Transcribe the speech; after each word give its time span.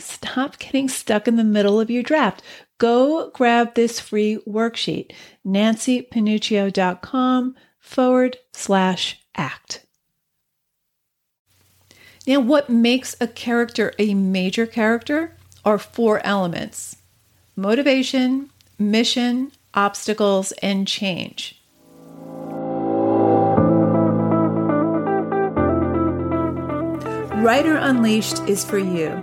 Stop 0.00 0.58
getting 0.58 0.88
stuck 0.88 1.28
in 1.28 1.36
the 1.36 1.44
middle 1.44 1.78
of 1.78 1.90
your 1.90 2.02
draft. 2.02 2.42
Go 2.78 3.28
grab 3.30 3.74
this 3.74 4.00
free 4.00 4.38
worksheet, 4.48 5.12
nancypanuccio.com 5.46 7.54
forward 7.78 8.38
slash 8.52 9.20
act. 9.34 9.84
Now, 12.26 12.40
what 12.40 12.70
makes 12.70 13.14
a 13.20 13.26
character 13.26 13.92
a 13.98 14.14
major 14.14 14.66
character 14.66 15.36
are 15.64 15.78
four 15.78 16.24
elements 16.24 16.96
motivation, 17.56 18.48
mission, 18.78 19.50
obstacles, 19.74 20.52
and 20.62 20.88
change. 20.88 21.56
Writer 27.42 27.76
Unleashed 27.76 28.38
is 28.48 28.64
for 28.64 28.78
you 28.78 29.22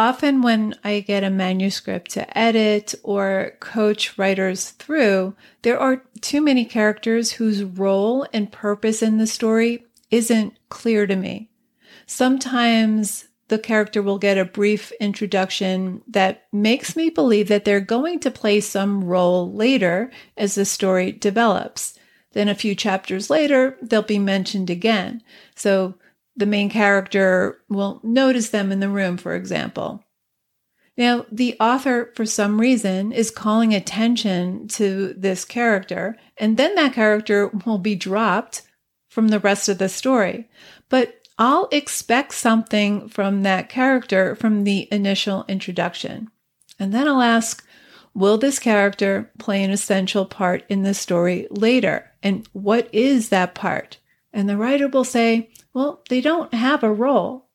Often, 0.00 0.40
when 0.40 0.76
I 0.82 1.00
get 1.00 1.24
a 1.24 1.28
manuscript 1.28 2.12
to 2.12 2.38
edit 2.38 2.94
or 3.02 3.52
coach 3.60 4.16
writers 4.16 4.70
through, 4.70 5.34
there 5.60 5.78
are 5.78 6.02
too 6.22 6.40
many 6.40 6.64
characters 6.64 7.32
whose 7.32 7.62
role 7.62 8.26
and 8.32 8.50
purpose 8.50 9.02
in 9.02 9.18
the 9.18 9.26
story 9.26 9.84
isn't 10.10 10.58
clear 10.70 11.06
to 11.06 11.16
me. 11.16 11.50
Sometimes 12.06 13.26
the 13.48 13.58
character 13.58 14.00
will 14.00 14.16
get 14.16 14.38
a 14.38 14.46
brief 14.46 14.90
introduction 14.92 16.00
that 16.08 16.46
makes 16.50 16.96
me 16.96 17.10
believe 17.10 17.48
that 17.48 17.66
they're 17.66 17.78
going 17.78 18.20
to 18.20 18.30
play 18.30 18.60
some 18.60 19.04
role 19.04 19.52
later 19.52 20.10
as 20.34 20.54
the 20.54 20.64
story 20.64 21.12
develops. 21.12 21.98
Then 22.32 22.48
a 22.48 22.54
few 22.54 22.74
chapters 22.74 23.28
later, 23.28 23.76
they'll 23.82 24.00
be 24.00 24.18
mentioned 24.18 24.70
again. 24.70 25.22
So 25.54 25.96
the 26.40 26.46
main 26.46 26.68
character 26.68 27.60
will 27.68 28.00
notice 28.02 28.50
them 28.50 28.72
in 28.72 28.80
the 28.80 28.88
room, 28.88 29.16
for 29.16 29.34
example. 29.34 30.02
Now, 30.96 31.24
the 31.30 31.56
author, 31.60 32.12
for 32.14 32.26
some 32.26 32.60
reason, 32.60 33.12
is 33.12 33.30
calling 33.30 33.74
attention 33.74 34.68
to 34.68 35.14
this 35.16 35.44
character, 35.44 36.16
and 36.36 36.56
then 36.56 36.74
that 36.74 36.92
character 36.92 37.48
will 37.64 37.78
be 37.78 37.94
dropped 37.94 38.62
from 39.08 39.28
the 39.28 39.38
rest 39.38 39.68
of 39.68 39.78
the 39.78 39.88
story. 39.88 40.48
But 40.88 41.26
I'll 41.38 41.68
expect 41.72 42.34
something 42.34 43.08
from 43.08 43.44
that 43.44 43.70
character 43.70 44.34
from 44.34 44.64
the 44.64 44.88
initial 44.92 45.46
introduction. 45.48 46.28
And 46.78 46.92
then 46.92 47.08
I'll 47.08 47.22
ask, 47.22 47.66
will 48.12 48.36
this 48.36 48.58
character 48.58 49.30
play 49.38 49.62
an 49.62 49.70
essential 49.70 50.26
part 50.26 50.64
in 50.68 50.82
the 50.82 50.92
story 50.92 51.46
later? 51.50 52.10
And 52.22 52.46
what 52.52 52.92
is 52.92 53.30
that 53.30 53.54
part? 53.54 53.96
And 54.32 54.48
the 54.48 54.56
writer 54.56 54.88
will 54.88 55.04
say, 55.04 55.50
well, 55.72 56.02
they 56.08 56.20
don't 56.20 56.54
have 56.54 56.82
a 56.82 56.92
role. 56.92 57.48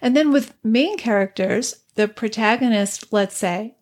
And 0.00 0.16
then 0.16 0.30
with 0.30 0.54
main 0.62 0.96
characters, 0.96 1.84
the 1.94 2.08
protagonist, 2.08 3.12
let's 3.12 3.36
say, 3.36 3.76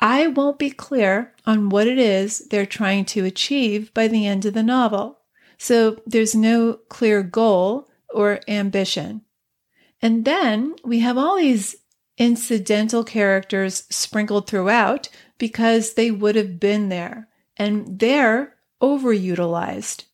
I 0.00 0.26
won't 0.26 0.58
be 0.58 0.70
clear 0.70 1.34
on 1.46 1.68
what 1.68 1.86
it 1.86 1.98
is 1.98 2.48
they're 2.48 2.66
trying 2.66 3.04
to 3.06 3.24
achieve 3.24 3.94
by 3.94 4.08
the 4.08 4.26
end 4.26 4.44
of 4.44 4.54
the 4.54 4.62
novel. 4.62 5.20
So 5.58 6.00
there's 6.06 6.34
no 6.34 6.80
clear 6.88 7.22
goal 7.22 7.88
or 8.12 8.40
ambition. 8.48 9.22
And 10.00 10.24
then 10.24 10.74
we 10.84 10.98
have 11.00 11.16
all 11.16 11.36
these 11.36 11.76
incidental 12.18 13.04
characters 13.04 13.84
sprinkled 13.90 14.48
throughout 14.48 15.08
because 15.38 15.94
they 15.94 16.10
would 16.10 16.34
have 16.34 16.58
been 16.58 16.88
there 16.88 17.28
and 17.56 17.98
they're 18.00 18.56
overutilized. 18.80 20.04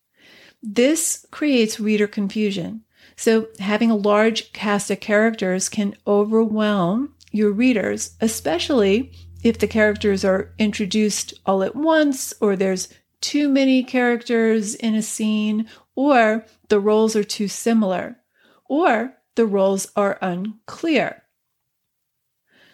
This 0.62 1.26
creates 1.30 1.80
reader 1.80 2.06
confusion. 2.06 2.82
So, 3.16 3.48
having 3.58 3.90
a 3.90 3.96
large 3.96 4.52
cast 4.52 4.90
of 4.90 5.00
characters 5.00 5.68
can 5.68 5.96
overwhelm 6.06 7.14
your 7.32 7.50
readers, 7.50 8.16
especially 8.20 9.12
if 9.42 9.58
the 9.58 9.68
characters 9.68 10.24
are 10.24 10.52
introduced 10.58 11.34
all 11.46 11.62
at 11.62 11.76
once, 11.76 12.34
or 12.40 12.56
there's 12.56 12.88
too 13.20 13.48
many 13.48 13.82
characters 13.82 14.74
in 14.74 14.94
a 14.94 15.02
scene, 15.02 15.68
or 15.94 16.44
the 16.68 16.80
roles 16.80 17.16
are 17.16 17.24
too 17.24 17.48
similar, 17.48 18.18
or 18.66 19.14
the 19.34 19.46
roles 19.46 19.88
are 19.96 20.18
unclear. 20.22 21.24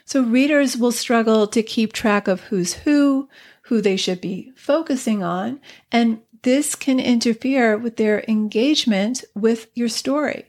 So, 0.06 0.22
readers 0.22 0.76
will 0.76 0.92
struggle 0.92 1.46
to 1.46 1.62
keep 1.62 1.92
track 1.92 2.28
of 2.28 2.42
who's 2.42 2.74
who, 2.74 3.28
who 3.62 3.80
they 3.80 3.96
should 3.96 4.20
be 4.20 4.52
focusing 4.56 5.22
on, 5.22 5.60
and 5.90 6.20
this 6.44 6.74
can 6.74 7.00
interfere 7.00 7.76
with 7.76 7.96
their 7.96 8.24
engagement 8.28 9.24
with 9.34 9.66
your 9.74 9.88
story. 9.88 10.44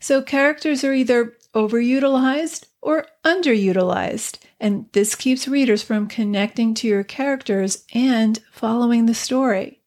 So 0.00 0.20
characters 0.20 0.82
are 0.82 0.92
either 0.92 1.36
overutilized 1.54 2.64
or 2.80 3.06
underutilized, 3.24 4.38
and 4.58 4.86
this 4.92 5.14
keeps 5.14 5.46
readers 5.46 5.82
from 5.82 6.08
connecting 6.08 6.74
to 6.74 6.88
your 6.88 7.04
characters 7.04 7.84
and 7.94 8.40
following 8.50 9.06
the 9.06 9.14
story. 9.14 9.80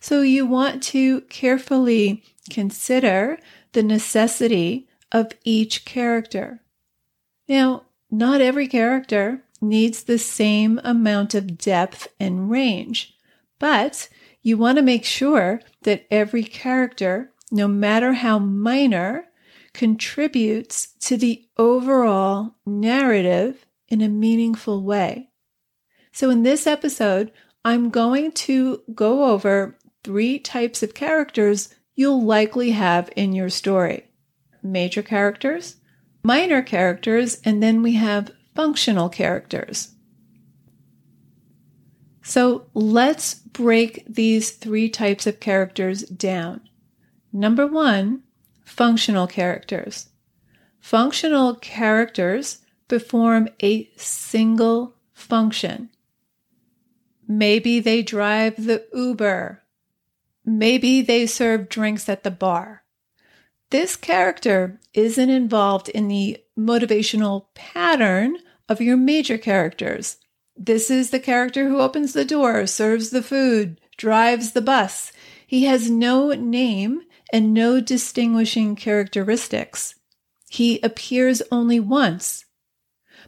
So 0.00 0.22
you 0.22 0.46
want 0.46 0.82
to 0.84 1.20
carefully 1.22 2.24
consider 2.50 3.38
the 3.72 3.82
necessity 3.82 4.88
of 5.12 5.32
each 5.44 5.84
character. 5.84 6.60
Now, 7.48 7.84
not 8.10 8.40
every 8.40 8.66
character 8.66 9.42
needs 9.60 10.02
the 10.02 10.18
same 10.18 10.80
amount 10.82 11.34
of 11.34 11.58
depth 11.58 12.08
and 12.18 12.50
range, 12.50 13.16
but 13.58 14.08
you 14.46 14.56
want 14.56 14.78
to 14.78 14.82
make 14.82 15.04
sure 15.04 15.60
that 15.82 16.06
every 16.08 16.44
character, 16.44 17.32
no 17.50 17.66
matter 17.66 18.12
how 18.12 18.38
minor, 18.38 19.24
contributes 19.74 20.94
to 21.00 21.16
the 21.16 21.48
overall 21.58 22.54
narrative 22.64 23.66
in 23.88 24.00
a 24.00 24.08
meaningful 24.08 24.84
way. 24.84 25.30
So, 26.12 26.30
in 26.30 26.44
this 26.44 26.64
episode, 26.64 27.32
I'm 27.64 27.90
going 27.90 28.30
to 28.46 28.82
go 28.94 29.24
over 29.24 29.76
three 30.04 30.38
types 30.38 30.80
of 30.80 30.94
characters 30.94 31.74
you'll 31.96 32.22
likely 32.22 32.70
have 32.70 33.10
in 33.16 33.32
your 33.32 33.50
story 33.50 34.04
major 34.62 35.02
characters, 35.02 35.74
minor 36.22 36.62
characters, 36.62 37.40
and 37.44 37.60
then 37.60 37.82
we 37.82 37.94
have 37.94 38.30
functional 38.54 39.08
characters. 39.08 39.95
So 42.28 42.66
let's 42.74 43.34
break 43.34 44.04
these 44.08 44.50
three 44.50 44.88
types 44.88 45.28
of 45.28 45.38
characters 45.38 46.02
down. 46.02 46.60
Number 47.32 47.68
one, 47.68 48.24
functional 48.64 49.28
characters. 49.28 50.08
Functional 50.80 51.54
characters 51.54 52.62
perform 52.88 53.48
a 53.62 53.88
single 53.96 54.96
function. 55.12 55.90
Maybe 57.28 57.78
they 57.78 58.02
drive 58.02 58.56
the 58.56 58.84
Uber. 58.92 59.62
Maybe 60.44 61.02
they 61.02 61.26
serve 61.26 61.68
drinks 61.68 62.08
at 62.08 62.24
the 62.24 62.32
bar. 62.32 62.82
This 63.70 63.94
character 63.94 64.80
isn't 64.94 65.30
involved 65.30 65.88
in 65.90 66.08
the 66.08 66.38
motivational 66.58 67.46
pattern 67.54 68.38
of 68.68 68.80
your 68.80 68.96
major 68.96 69.38
characters. 69.38 70.16
This 70.56 70.90
is 70.90 71.10
the 71.10 71.20
character 71.20 71.68
who 71.68 71.80
opens 71.80 72.12
the 72.12 72.24
door, 72.24 72.66
serves 72.66 73.10
the 73.10 73.22
food, 73.22 73.80
drives 73.96 74.52
the 74.52 74.62
bus. 74.62 75.12
He 75.46 75.64
has 75.64 75.90
no 75.90 76.30
name 76.32 77.02
and 77.32 77.52
no 77.52 77.80
distinguishing 77.80 78.76
characteristics. 78.76 79.94
He 80.48 80.80
appears 80.80 81.42
only 81.52 81.80
once. 81.80 82.44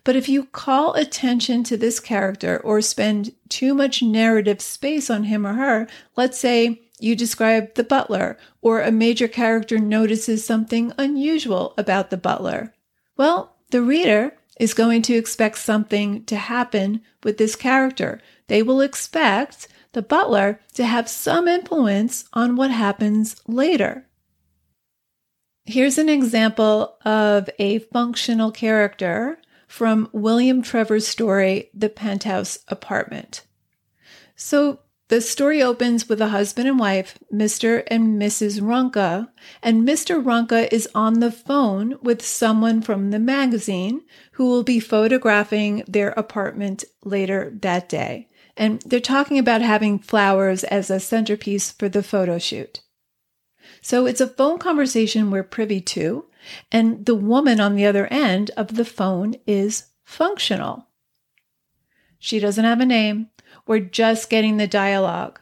But 0.05 0.17
if 0.17 0.29
you 0.29 0.45
call 0.45 0.95
attention 0.95 1.65
to 1.65 1.77
this 1.77 2.01
character 2.01 2.59
or 2.59 2.81
spend 2.81 3.35
too 3.49 3.75
much 3.75 4.03
narrative 4.03 4.61
space 4.61 5.11
on 5.11 5.25
him 5.25 5.47
or 5.47 5.55
her, 5.55 5.89
let's 6.17 6.39
say 6.39 6.81
you 7.01 7.15
describe 7.15 7.75
the 7.75 7.85
butler 7.85 8.39
or 8.63 8.81
a 8.81 8.91
major 8.91 9.29
character 9.29 9.79
notices 9.79 10.47
something 10.47 10.93
unusual 10.97 11.75
about 11.77 12.11
the 12.11 12.17
butler, 12.17 12.73
well, 13.17 13.57
the 13.71 13.83
reader 13.83 14.38
is 14.59 14.75
going 14.75 15.03
to 15.03 15.15
expect 15.15 15.59
something 15.59 16.25
to 16.25 16.37
happen 16.37 17.01
with 17.23 17.39
this 17.39 17.57
character. 17.57 18.21
They 18.49 18.63
will 18.63 18.81
expect 18.81 19.69
the 19.93 20.03
butler 20.03 20.61
to 20.75 20.85
have 20.85 21.09
some 21.09 21.49
influence 21.49 22.25
on 22.33 22.57
what 22.57 22.71
happens 22.71 23.37
later. 23.47 24.07
Here's 25.65 25.99
an 25.99 26.09
example 26.09 26.97
of 27.05 27.51
a 27.59 27.81
functional 27.81 28.51
character 28.51 29.39
from 29.67 30.09
William 30.13 30.63
Trevor's 30.63 31.07
story, 31.07 31.71
The 31.75 31.91
Penthouse 31.91 32.61
Apartment. 32.69 33.45
So 34.35 34.81
the 35.09 35.21
story 35.21 35.63
opens 35.63 36.09
with 36.09 36.21
a 36.21 36.29
husband 36.29 36.69
and 36.69 36.79
wife, 36.79 37.19
Mr. 37.33 37.83
and 37.87 38.21
Mrs. 38.21 38.61
Runka, 38.61 39.29
and 39.63 39.89
Mr. 39.89 40.23
Runka 40.23 40.71
is 40.71 40.89
on 40.95 41.21
the 41.21 41.33
phone 41.33 41.99
with 42.03 42.25
someone 42.25 42.83
from 42.83 43.11
the 43.11 43.19
magazine 43.19 44.03
who 44.33 44.47
will 44.47 44.63
be 44.63 44.81
photographing 44.81 45.83
their 45.89 46.11
apartment 46.11 46.85
later 47.05 47.57
that 47.63 47.89
day. 47.89 48.29
And 48.57 48.83
they're 48.83 49.01
talking 49.01 49.39
about 49.39 49.63
having 49.63 49.99
flowers 49.99 50.65
as 50.65 50.91
a 50.91 51.01
centerpiece 51.01 51.71
for 51.71 51.89
the 51.89 52.03
photo 52.03 52.39
shoot. 52.39 52.81
So 53.81 54.07
it's 54.07 54.21
a 54.21 54.27
phone 54.27 54.59
conversation 54.59 55.31
we're 55.31 55.43
privy 55.43 55.81
to, 55.81 56.27
and 56.71 57.07
the 57.07 57.15
woman 57.15 57.61
on 57.61 57.77
the 57.77 57.87
other 57.87 58.07
end 58.09 58.51
of 58.57 58.75
the 58.75 58.85
phone 58.85 59.37
is 59.47 59.85
functional. 60.05 60.87
She 62.19 62.41
doesn't 62.41 62.65
have 62.65 62.81
a 62.81 62.87
name. 62.87 63.29
We're 63.69 63.81
just 63.81 64.31
getting 64.31 64.57
the 64.57 64.67
dialogue. 64.67 65.39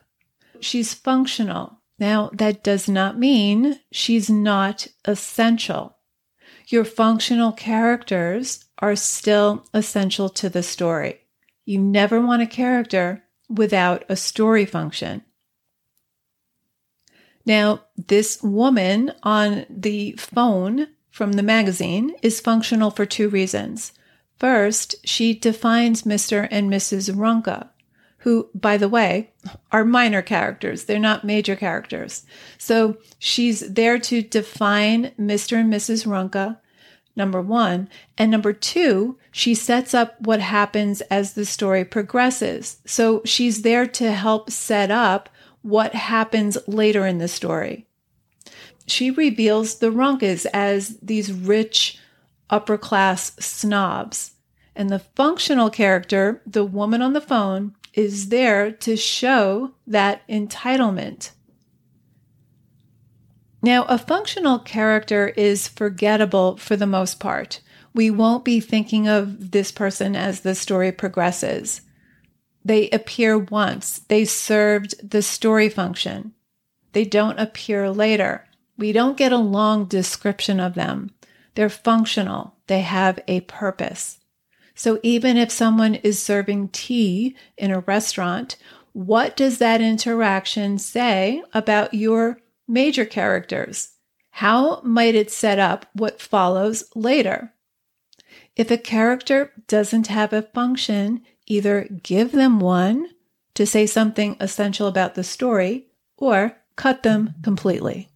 She's 0.60 0.92
functional. 0.92 1.78
Now, 1.98 2.28
that 2.34 2.64
does 2.64 2.88
not 2.88 3.18
mean 3.18 3.78
she's 3.92 4.28
not 4.28 4.88
essential. 5.04 5.96
Your 6.66 6.84
functional 6.84 7.52
characters 7.52 8.64
are 8.80 8.96
still 8.96 9.64
essential 9.72 10.28
to 10.30 10.48
the 10.48 10.64
story. 10.64 11.20
You 11.64 11.78
never 11.78 12.20
want 12.20 12.42
a 12.42 12.46
character 12.46 13.22
without 13.48 14.04
a 14.08 14.16
story 14.16 14.66
function. 14.66 15.22
Now, 17.46 17.84
this 17.96 18.42
woman 18.42 19.12
on 19.22 19.66
the 19.70 20.16
phone 20.18 20.88
from 21.10 21.32
the 21.32 21.44
magazine 21.44 22.16
is 22.22 22.40
functional 22.40 22.90
for 22.90 23.06
two 23.06 23.28
reasons. 23.28 23.92
First, 24.40 24.96
she 25.04 25.32
defines 25.32 26.02
Mr. 26.02 26.48
and 26.50 26.68
Mrs. 26.68 27.14
Runka, 27.14 27.70
who, 28.26 28.50
by 28.56 28.76
the 28.76 28.88
way, 28.88 29.30
are 29.70 29.84
minor 29.84 30.20
characters. 30.20 30.86
They're 30.86 30.98
not 30.98 31.22
major 31.22 31.54
characters. 31.54 32.26
So 32.58 32.96
she's 33.20 33.60
there 33.60 34.00
to 34.00 34.20
define 34.20 35.12
Mr. 35.16 35.60
and 35.60 35.72
Mrs. 35.72 36.08
Runka, 36.08 36.58
number 37.14 37.40
one. 37.40 37.88
And 38.18 38.32
number 38.32 38.52
two, 38.52 39.16
she 39.30 39.54
sets 39.54 39.94
up 39.94 40.20
what 40.20 40.40
happens 40.40 41.02
as 41.02 41.34
the 41.34 41.44
story 41.44 41.84
progresses. 41.84 42.78
So 42.84 43.22
she's 43.24 43.62
there 43.62 43.86
to 43.86 44.10
help 44.10 44.50
set 44.50 44.90
up 44.90 45.28
what 45.62 45.94
happens 45.94 46.58
later 46.66 47.06
in 47.06 47.18
the 47.18 47.28
story. 47.28 47.86
She 48.88 49.12
reveals 49.12 49.78
the 49.78 49.92
Runkas 49.92 50.46
as 50.52 50.98
these 50.98 51.32
rich, 51.32 52.00
upper 52.50 52.76
class 52.76 53.36
snobs. 53.36 54.32
And 54.74 54.90
the 54.90 54.98
functional 54.98 55.70
character, 55.70 56.42
the 56.44 56.64
woman 56.64 57.00
on 57.00 57.12
the 57.12 57.20
phone, 57.20 57.76
is 57.96 58.28
there 58.28 58.70
to 58.70 58.96
show 58.96 59.72
that 59.86 60.26
entitlement. 60.28 61.30
Now, 63.62 63.84
a 63.84 63.98
functional 63.98 64.58
character 64.58 65.28
is 65.28 65.66
forgettable 65.66 66.58
for 66.58 66.76
the 66.76 66.86
most 66.86 67.18
part. 67.18 67.60
We 67.94 68.10
won't 68.10 68.44
be 68.44 68.60
thinking 68.60 69.08
of 69.08 69.50
this 69.50 69.72
person 69.72 70.14
as 70.14 70.40
the 70.40 70.54
story 70.54 70.92
progresses. 70.92 71.80
They 72.64 72.90
appear 72.90 73.38
once. 73.38 74.00
They 74.00 74.26
served 74.26 75.10
the 75.10 75.22
story 75.22 75.70
function. 75.70 76.34
They 76.92 77.04
don't 77.04 77.38
appear 77.38 77.90
later. 77.90 78.46
We 78.76 78.92
don't 78.92 79.16
get 79.16 79.32
a 79.32 79.38
long 79.38 79.86
description 79.86 80.60
of 80.60 80.74
them. 80.74 81.10
They're 81.54 81.70
functional. 81.70 82.54
They 82.66 82.82
have 82.82 83.18
a 83.26 83.40
purpose. 83.40 84.18
So 84.76 85.00
even 85.02 85.38
if 85.38 85.50
someone 85.50 85.96
is 85.96 86.22
serving 86.22 86.68
tea 86.68 87.34
in 87.56 87.70
a 87.70 87.80
restaurant, 87.80 88.56
what 88.92 89.34
does 89.36 89.58
that 89.58 89.80
interaction 89.80 90.78
say 90.78 91.42
about 91.54 91.94
your 91.94 92.40
major 92.68 93.06
characters? 93.06 93.94
How 94.30 94.82
might 94.82 95.14
it 95.14 95.30
set 95.30 95.58
up 95.58 95.86
what 95.94 96.20
follows 96.20 96.84
later? 96.94 97.54
If 98.54 98.70
a 98.70 98.76
character 98.76 99.52
doesn't 99.66 100.08
have 100.08 100.34
a 100.34 100.42
function, 100.42 101.22
either 101.46 101.88
give 102.02 102.32
them 102.32 102.60
one 102.60 103.08
to 103.54 103.66
say 103.66 103.86
something 103.86 104.36
essential 104.40 104.88
about 104.88 105.14
the 105.14 105.24
story 105.24 105.86
or 106.18 106.58
cut 106.76 107.02
them 107.02 107.34
completely. 107.42 108.10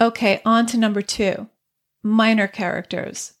Okay, 0.00 0.40
on 0.44 0.66
to 0.66 0.78
number 0.78 1.02
two 1.02 1.48
minor 2.02 2.46
characters. 2.46 3.32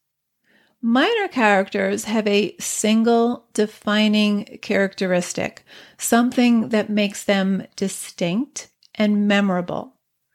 Minor 0.86 1.28
characters 1.28 2.04
have 2.04 2.26
a 2.26 2.54
single 2.58 3.46
defining 3.54 4.58
characteristic, 4.60 5.64
something 5.96 6.68
that 6.68 6.90
makes 6.90 7.24
them 7.24 7.66
distinct 7.74 8.68
and 8.94 9.26
memorable. 9.26 9.94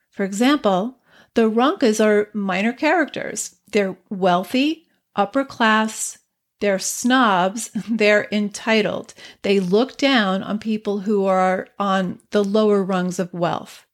For 0.10 0.24
example, 0.24 0.98
the 1.36 1.52
Runkas 1.52 2.04
are 2.04 2.32
minor 2.34 2.74
characters. 2.74 3.58
They're 3.72 3.96
wealthy, 4.10 4.88
upper 5.16 5.46
class, 5.46 6.18
they're 6.62 6.80
snobs, 6.80 7.70
they're 7.88 8.28
entitled. 8.32 9.14
They 9.44 9.60
look 9.60 10.00
down 10.00 10.42
on 10.42 10.58
people 10.58 11.02
who 11.02 11.26
are 11.26 11.68
on 11.78 12.22
the 12.32 12.44
lower 12.44 12.84
rungs 12.84 13.20
of 13.20 13.32
wealth. 13.32 13.86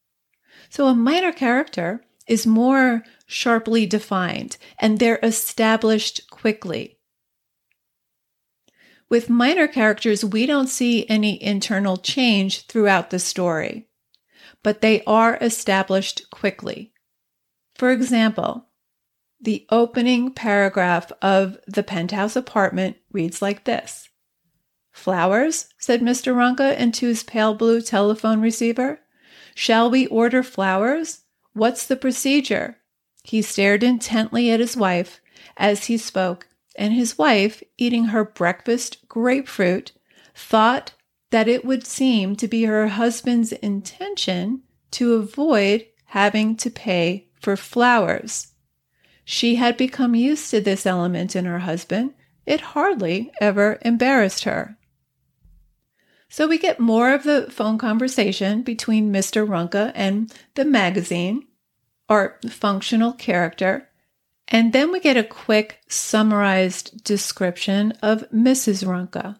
So 0.69 0.87
a 0.87 0.95
minor 0.95 1.33
character 1.33 2.05
is 2.27 2.47
more 2.47 3.03
sharply 3.25 3.85
defined 3.85 4.57
and 4.79 4.99
they're 4.99 5.19
established 5.23 6.29
quickly. 6.29 6.99
With 9.09 9.29
minor 9.29 9.67
characters, 9.67 10.25
we 10.25 10.45
don't 10.45 10.67
see 10.67 11.07
any 11.07 11.41
internal 11.41 11.97
change 11.97 12.65
throughout 12.67 13.11
the 13.11 13.19
story, 13.19 13.87
but 14.63 14.81
they 14.81 15.03
are 15.05 15.37
established 15.41 16.29
quickly. 16.31 16.91
For 17.75 17.91
example, 17.91 18.69
the 19.39 19.65
opening 19.69 20.33
paragraph 20.33 21.11
of 21.21 21.57
the 21.67 21.83
penthouse 21.83 22.35
apartment 22.35 22.97
reads 23.11 23.41
like 23.41 23.65
this 23.65 24.09
Flowers? 24.91 25.67
said 25.77 26.01
Mr. 26.01 26.33
Runka 26.33 26.77
into 26.77 27.07
his 27.07 27.21
pale 27.23 27.53
blue 27.53 27.81
telephone 27.81 28.41
receiver. 28.41 29.01
Shall 29.53 29.91
we 29.91 30.07
order 30.07 30.41
flowers? 30.41 31.23
What's 31.53 31.85
the 31.85 31.95
procedure? 31.95 32.77
He 33.25 33.41
stared 33.41 33.81
intently 33.81 34.51
at 34.51 34.59
his 34.59 34.77
wife 34.77 35.19
as 35.57 35.85
he 35.85 35.97
spoke, 35.97 36.47
and 36.75 36.93
his 36.93 37.17
wife, 37.17 37.63
eating 37.75 38.05
her 38.05 38.23
breakfast 38.23 38.97
grapefruit, 39.09 39.93
thought 40.35 40.93
that 41.31 41.47
it 41.47 41.65
would 41.65 41.87
seem 41.87 42.35
to 42.35 42.47
be 42.47 42.65
her 42.65 42.87
husband's 42.87 43.51
intention 43.51 44.61
to 44.91 45.15
avoid 45.15 45.87
having 46.05 46.55
to 46.57 46.69
pay 46.69 47.27
for 47.41 47.57
flowers. 47.57 48.53
She 49.23 49.55
had 49.55 49.75
become 49.75 50.13
used 50.13 50.51
to 50.51 50.61
this 50.61 50.85
element 50.85 51.35
in 51.35 51.45
her 51.45 51.59
husband. 51.59 52.13
It 52.45 52.61
hardly 52.61 53.31
ever 53.41 53.79
embarrassed 53.81 54.43
her. 54.43 54.77
So 56.29 56.47
we 56.47 56.59
get 56.59 56.79
more 56.79 57.11
of 57.11 57.23
the 57.23 57.47
phone 57.49 57.79
conversation 57.79 58.61
between 58.61 59.11
Mr. 59.11 59.47
Runka 59.47 59.91
and 59.95 60.31
the 60.53 60.65
magazine, 60.65 61.44
or 62.09 62.39
functional 62.49 63.13
character, 63.13 63.89
and 64.47 64.73
then 64.73 64.91
we 64.91 64.99
get 64.99 65.17
a 65.17 65.23
quick 65.23 65.81
summarized 65.87 67.03
description 67.03 67.91
of 68.01 68.29
Mrs. 68.31 68.85
Runka. 68.85 69.39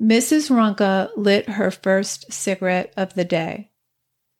Mrs. 0.00 0.50
Runka 0.50 1.10
lit 1.16 1.50
her 1.50 1.70
first 1.70 2.32
cigarette 2.32 2.92
of 2.96 3.14
the 3.14 3.24
day. 3.24 3.70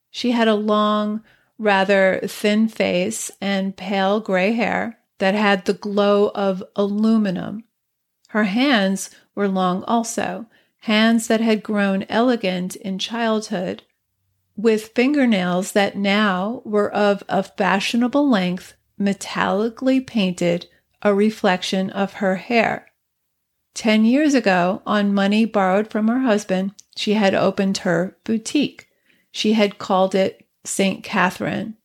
She 0.09 0.31
had 0.31 0.47
a 0.47 0.55
long, 0.55 1.21
rather 1.57 2.21
thin 2.25 2.67
face 2.67 3.29
and 3.39 3.77
pale 3.77 4.19
gray 4.19 4.53
hair 4.53 4.99
that 5.19 5.35
had 5.35 5.65
the 5.65 5.73
glow 5.73 6.31
of 6.33 6.63
aluminum. 6.75 7.63
Her 8.29 8.45
hands 8.45 9.11
were 9.35 9.47
long 9.47 9.83
also, 9.83 10.47
hands 10.79 11.27
that 11.27 11.41
had 11.41 11.61
grown 11.61 12.03
elegant 12.09 12.75
in 12.77 12.97
childhood, 12.97 13.83
with 14.55 14.89
fingernails 14.89 15.71
that 15.71 15.97
now 15.97 16.61
were 16.65 16.91
of 16.91 17.23
a 17.29 17.43
fashionable 17.43 18.29
length, 18.29 18.73
metallically 18.99 20.05
painted, 20.05 20.67
a 21.01 21.13
reflection 21.13 21.89
of 21.89 22.13
her 22.13 22.35
hair. 22.35 22.87
Ten 23.73 24.05
years 24.05 24.33
ago, 24.33 24.81
on 24.85 25.13
money 25.13 25.45
borrowed 25.45 25.89
from 25.89 26.07
her 26.07 26.19
husband, 26.19 26.73
she 26.95 27.13
had 27.13 27.33
opened 27.33 27.79
her 27.79 28.17
boutique. 28.23 28.87
She 29.31 29.53
had 29.53 29.77
called 29.77 30.13
it 30.13 30.45
St. 30.65 31.03
Catherine 31.03 31.77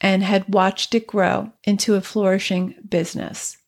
and 0.00 0.22
had 0.22 0.52
watched 0.52 0.94
it 0.94 1.06
grow 1.06 1.52
into 1.64 1.94
a 1.94 2.00
flourishing 2.00 2.74
business. 2.88 3.58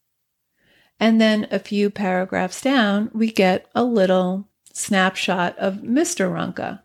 And 0.99 1.21
then 1.21 1.47
a 1.50 1.59
few 1.59 1.91
paragraphs 1.91 2.61
down, 2.61 3.11
we 3.12 3.31
get 3.31 3.67
a 3.75 3.85
little 3.85 4.49
snapshot 4.73 5.59
of 5.59 5.76
Mr. 5.76 6.31
Runke. 6.31 6.81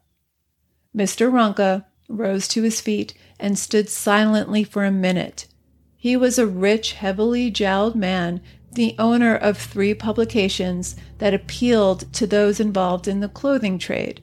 Mr. 0.96 1.32
Runke 1.32 1.86
rose 2.10 2.48
to 2.50 2.64
his 2.64 2.82
feet 2.82 3.14
and 3.40 3.58
stood 3.58 3.90
silently 3.90 4.64
for 4.64 4.84
a 4.84 4.92
minute. 4.92 5.48
He 5.96 6.18
was 6.18 6.38
a 6.38 6.48
rich, 6.48 6.94
heavily 6.94 7.50
jowled 7.50 7.96
man, 7.96 8.42
the 8.74 8.96
owner 8.98 9.36
of 9.36 9.58
three 9.58 9.94
publications 9.94 10.96
that 11.20 11.34
appealed 11.34 12.12
to 12.14 12.26
those 12.26 12.60
involved 12.60 13.08
in 13.08 13.20
the 13.20 13.30
clothing 13.30 13.78
trade. 13.78 14.22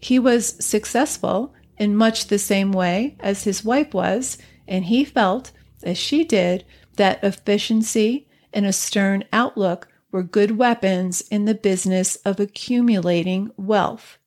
He 0.00 0.18
was 0.18 0.64
successful 0.64 1.54
in 1.76 1.96
much 1.96 2.26
the 2.26 2.38
same 2.38 2.72
way 2.72 3.16
as 3.20 3.44
his 3.44 3.64
wife 3.64 3.94
was, 3.94 4.38
and 4.66 4.84
he 4.84 5.04
felt, 5.04 5.52
as 5.82 5.96
she 5.96 6.24
did, 6.24 6.64
that 6.96 7.22
efficiency 7.22 8.28
and 8.52 8.66
a 8.66 8.72
stern 8.72 9.24
outlook 9.32 9.88
were 10.10 10.22
good 10.22 10.58
weapons 10.58 11.22
in 11.30 11.44
the 11.44 11.54
business 11.54 12.16
of 12.16 12.40
accumulating 12.40 13.50
wealth. 13.56 14.17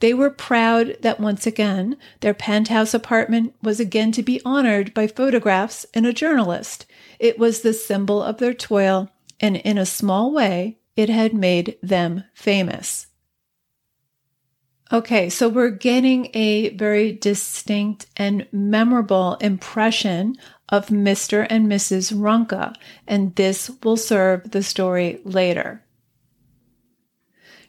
They 0.00 0.14
were 0.14 0.30
proud 0.30 0.96
that 1.02 1.20
once 1.20 1.46
again 1.46 1.96
their 2.20 2.34
penthouse 2.34 2.94
apartment 2.94 3.54
was 3.62 3.80
again 3.80 4.12
to 4.12 4.22
be 4.22 4.40
honored 4.44 4.92
by 4.92 5.06
photographs 5.06 5.86
and 5.94 6.06
a 6.06 6.12
journalist. 6.12 6.86
It 7.18 7.38
was 7.38 7.60
the 7.60 7.74
symbol 7.74 8.22
of 8.22 8.38
their 8.38 8.54
toil, 8.54 9.10
and 9.38 9.56
in 9.56 9.78
a 9.78 9.86
small 9.86 10.32
way, 10.32 10.78
it 10.96 11.08
had 11.08 11.34
made 11.34 11.76
them 11.82 12.24
famous. 12.34 13.06
Okay, 14.92 15.30
so 15.30 15.48
we're 15.48 15.70
getting 15.70 16.30
a 16.34 16.70
very 16.70 17.12
distinct 17.12 18.06
and 18.16 18.48
memorable 18.50 19.36
impression 19.36 20.36
of 20.68 20.88
Mr. 20.88 21.46
and 21.48 21.70
Mrs. 21.70 22.12
Runke, 22.12 22.74
and 23.06 23.34
this 23.36 23.70
will 23.84 23.96
serve 23.96 24.50
the 24.50 24.62
story 24.62 25.20
later. 25.24 25.84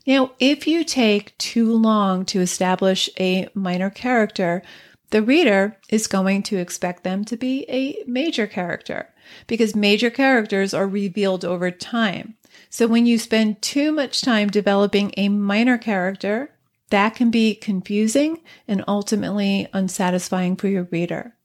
Now, 0.07 0.31
if 0.39 0.67
you 0.67 0.83
take 0.83 1.37
too 1.37 1.71
long 1.71 2.25
to 2.25 2.41
establish 2.41 3.09
a 3.19 3.47
minor 3.53 3.89
character, 3.89 4.63
the 5.11 5.21
reader 5.21 5.77
is 5.89 6.07
going 6.07 6.43
to 6.43 6.57
expect 6.57 7.03
them 7.03 7.23
to 7.25 7.37
be 7.37 7.65
a 7.69 8.03
major 8.07 8.47
character 8.47 9.09
because 9.47 9.75
major 9.75 10.09
characters 10.09 10.73
are 10.73 10.87
revealed 10.87 11.45
over 11.45 11.69
time. 11.69 12.35
So 12.69 12.87
when 12.87 13.05
you 13.05 13.17
spend 13.17 13.61
too 13.61 13.91
much 13.91 14.21
time 14.21 14.49
developing 14.49 15.13
a 15.17 15.29
minor 15.29 15.77
character, 15.77 16.51
that 16.89 17.15
can 17.15 17.29
be 17.29 17.55
confusing 17.55 18.41
and 18.67 18.83
ultimately 18.87 19.67
unsatisfying 19.73 20.55
for 20.55 20.67
your 20.67 20.87
reader. 20.91 21.35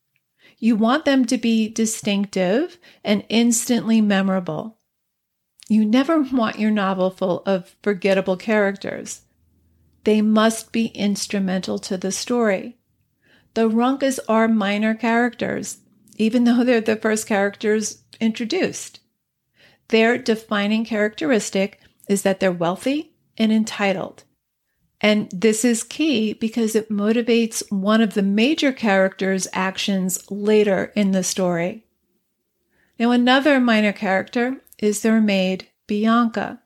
You 0.59 0.77
want 0.77 1.05
them 1.05 1.25
to 1.27 1.37
be 1.37 1.69
distinctive 1.69 2.79
and 3.05 3.25
instantly 3.29 4.01
memorable. 4.01 4.79
You 5.69 5.85
never 5.85 6.21
want 6.21 6.59
your 6.59 6.71
novel 6.71 7.11
full 7.11 7.43
of 7.45 7.75
forgettable 7.83 8.37
characters. 8.37 9.23
They 10.05 10.23
must 10.23 10.71
be 10.71 10.87
instrumental 10.87 11.79
to 11.81 11.97
the 11.97 12.13
story. 12.13 12.77
The 13.55 13.69
Runkes 13.69 14.21
are 14.29 14.47
minor 14.47 14.95
characters, 14.95 15.79
even 16.17 16.45
though 16.45 16.63
they're 16.63 16.81
the 16.81 16.95
first 16.95 17.27
characters 17.27 18.03
introduced. 18.21 19.01
Their 19.89 20.19
defining 20.19 20.85
characteristic 20.85 21.81
is 22.09 22.23
that 22.23 22.39
they're 22.39 22.53
wealthy 22.53 23.15
and 23.37 23.53
entitled. 23.53 24.25
And 25.01 25.29
this 25.31 25.65
is 25.65 25.83
key 25.83 26.33
because 26.33 26.75
it 26.75 26.91
motivates 26.91 27.63
one 27.71 28.01
of 28.01 28.15
the 28.15 28.23
major 28.23 28.73
characters' 28.73 29.49
actions 29.53 30.31
later 30.31 30.93
in 30.95 31.11
the 31.11 31.23
story. 31.23 31.85
Now, 32.99 33.11
another 33.11 33.61
minor 33.61 33.93
character 33.93 34.63
is 34.79 35.03
their 35.03 35.21
maid, 35.21 35.69
Bianca. 35.87 36.61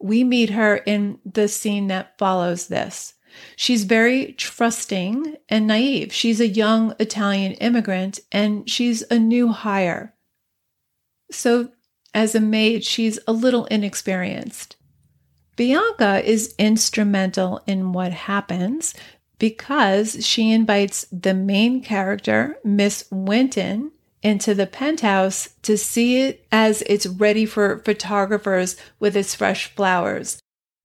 We 0.00 0.24
meet 0.24 0.50
her 0.50 0.76
in 0.76 1.18
the 1.24 1.48
scene 1.48 1.88
that 1.88 2.16
follows 2.18 2.68
this. 2.68 3.14
She's 3.56 3.84
very 3.84 4.32
trusting 4.32 5.36
and 5.48 5.66
naive. 5.66 6.12
She's 6.12 6.40
a 6.40 6.48
young 6.48 6.94
Italian 6.98 7.52
immigrant 7.54 8.20
and 8.32 8.68
she's 8.68 9.02
a 9.10 9.18
new 9.18 9.48
hire. 9.48 10.14
So, 11.30 11.70
as 12.12 12.34
a 12.34 12.40
maid, 12.40 12.84
she's 12.84 13.20
a 13.28 13.32
little 13.32 13.66
inexperienced. 13.66 14.76
Bianca 15.56 16.22
is 16.24 16.54
instrumental 16.58 17.60
in 17.66 17.92
what 17.92 18.12
happens 18.12 18.94
because 19.38 20.24
she 20.26 20.50
invites 20.50 21.06
the 21.12 21.34
main 21.34 21.82
character, 21.82 22.58
Miss 22.64 23.04
Winton, 23.10 23.92
into 24.22 24.54
the 24.54 24.66
penthouse 24.66 25.48
to 25.62 25.76
see 25.78 26.22
it 26.22 26.44
as 26.52 26.82
it's 26.82 27.06
ready 27.06 27.46
for 27.46 27.78
photographers 27.78 28.76
with 28.98 29.16
its 29.16 29.34
fresh 29.34 29.74
flowers. 29.74 30.40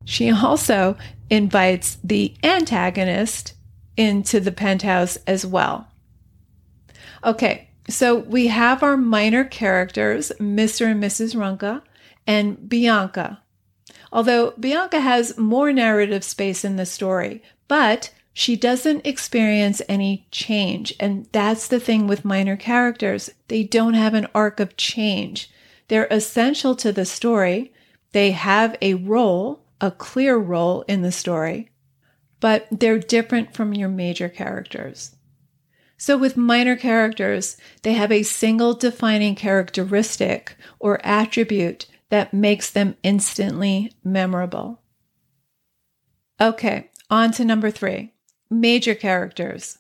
She 0.06 0.32
also 0.32 0.98
invites 1.30 1.98
the 2.04 2.34
antagonist 2.44 3.54
into 3.98 4.40
the 4.40 4.52
penthouse 4.52 5.18
as 5.28 5.46
well. 5.46 5.88
Okay, 7.24 7.70
so 7.90 8.16
we 8.16 8.48
have 8.48 8.84
our 8.84 8.98
minor 8.98 9.44
characters, 9.44 10.32
Mr. 10.40 10.92
and 10.92 11.04
Mrs. 11.04 11.36
Runka, 11.36 11.82
and 12.28 12.70
Bianca. 12.70 13.42
Although 14.12 14.52
Bianca 14.60 15.00
has 15.00 15.38
more 15.38 15.74
narrative 15.74 16.24
space 16.24 16.64
in 16.64 16.76
the 16.76 16.86
story, 16.86 17.44
but 17.68 18.12
she 18.38 18.58
doesn't 18.58 19.08
experience 19.08 19.82
any 19.88 20.28
change. 20.30 20.94
And 21.00 21.26
that's 21.32 21.70
the 21.70 21.80
thing 21.80 22.06
with 22.06 22.26
minor 22.26 22.58
characters. 22.58 23.30
They 23.48 23.64
don't 23.64 23.94
have 23.94 24.14
an 24.14 24.28
arc 24.36 24.60
of 24.60 24.76
change. 24.76 25.50
They're 25.88 26.10
essential 26.12 26.76
to 26.76 26.92
the 26.92 27.06
story. 27.06 27.72
They 28.12 28.32
have 28.32 28.76
a 28.82 28.96
role, 28.96 29.64
a 29.80 29.90
clear 29.90 30.36
role 30.36 30.82
in 30.82 31.02
the 31.02 31.14
story, 31.14 31.72
but 32.42 32.68
they're 32.70 33.00
different 33.00 33.56
from 33.56 33.74
your 33.74 33.88
major 33.88 34.28
characters. 34.28 35.16
So 35.96 36.18
with 36.18 36.36
minor 36.36 36.76
characters, 36.76 37.56
they 37.84 37.94
have 37.94 38.12
a 38.12 38.24
single 38.24 38.74
defining 38.74 39.36
characteristic 39.36 40.58
or 40.78 41.00
attribute 41.06 41.86
that 42.10 42.34
makes 42.34 42.70
them 42.70 42.98
instantly 43.02 43.94
memorable. 44.04 44.82
Okay, 46.42 46.90
on 47.10 47.32
to 47.32 47.46
number 47.46 47.72
three 47.72 48.12
major 48.62 48.96
characters. 48.96 49.80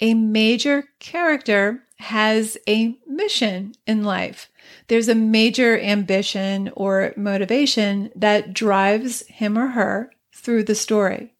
A 0.00 0.14
major 0.14 0.84
character 1.00 1.82
has 1.98 2.58
a 2.68 2.98
mission 3.06 3.74
in 3.86 4.04
life. 4.04 4.50
There's 4.88 5.08
a 5.08 5.14
major 5.14 5.78
ambition 5.78 6.70
or 6.76 7.14
motivation 7.16 8.10
that 8.14 8.52
drives 8.52 9.26
him 9.28 9.56
or 9.56 9.68
her 9.68 10.10
through 10.34 10.64
the 10.64 10.74
story. 10.74 11.34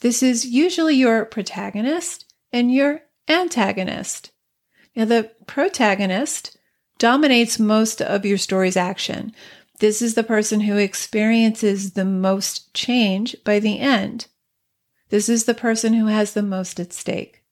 This 0.00 0.22
is 0.22 0.46
usually 0.46 0.96
your 0.96 1.26
protagonist 1.26 2.32
and 2.52 2.72
your 2.72 3.02
antagonist. 3.28 4.32
Now, 4.96 5.04
the 5.04 5.30
protagonist 5.46 6.56
dominates 6.98 7.58
most 7.58 8.00
of 8.00 8.24
your 8.24 8.38
story's 8.38 8.76
action, 8.76 9.34
this 9.80 10.02
is 10.02 10.14
the 10.14 10.22
person 10.22 10.60
who 10.60 10.76
experiences 10.76 11.92
the 11.92 12.04
most 12.04 12.72
change 12.74 13.34
by 13.44 13.58
the 13.58 13.80
end. 13.80 14.26
This 15.10 15.28
is 15.28 15.44
the 15.44 15.54
person 15.54 15.94
who 15.94 16.06
has 16.06 16.32
the 16.32 16.42
most 16.42 16.80
at 16.80 16.92
stake. 16.92 17.42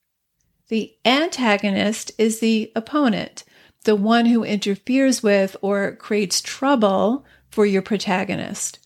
The 0.69 0.95
antagonist 1.05 2.11
is 2.17 2.39
the 2.39 2.71
opponent, 2.75 3.43
the 3.83 3.95
one 3.95 4.25
who 4.27 4.43
interferes 4.43 5.21
with 5.21 5.55
or 5.61 5.95
creates 5.95 6.41
trouble 6.41 7.25
for 7.49 7.65
your 7.65 7.81
protagonist. 7.81 8.79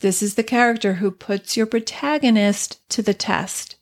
This 0.00 0.22
is 0.22 0.34
the 0.34 0.42
character 0.42 0.94
who 0.94 1.10
puts 1.10 1.56
your 1.56 1.66
protagonist 1.66 2.88
to 2.90 3.02
the 3.02 3.14
test. 3.14 3.76